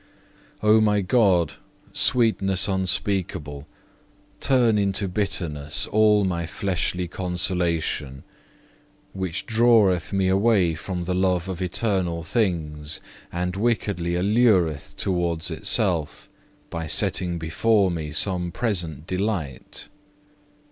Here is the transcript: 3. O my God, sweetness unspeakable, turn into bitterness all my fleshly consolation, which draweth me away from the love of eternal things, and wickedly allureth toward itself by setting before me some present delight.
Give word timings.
3. 0.61 0.69
O 0.71 0.81
my 0.81 1.01
God, 1.01 1.53
sweetness 1.93 2.67
unspeakable, 2.67 3.67
turn 4.39 4.79
into 4.79 5.07
bitterness 5.07 5.85
all 5.85 6.23
my 6.25 6.47
fleshly 6.47 7.07
consolation, 7.07 8.23
which 9.13 9.45
draweth 9.45 10.11
me 10.11 10.27
away 10.27 10.73
from 10.73 11.03
the 11.03 11.13
love 11.13 11.47
of 11.47 11.61
eternal 11.61 12.23
things, 12.23 12.99
and 13.31 13.55
wickedly 13.55 14.15
allureth 14.15 14.95
toward 14.97 15.51
itself 15.51 16.27
by 16.71 16.87
setting 16.87 17.37
before 17.37 17.91
me 17.91 18.11
some 18.11 18.51
present 18.51 19.05
delight. 19.05 19.87